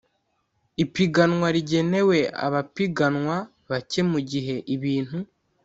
ipiganwa 0.83 1.47
rigenewe 1.55 2.19
abapiganwa 2.45 3.35
bake 3.69 4.01
mu 4.11 4.19
gihe 4.29 4.55
ibintu 4.75 5.17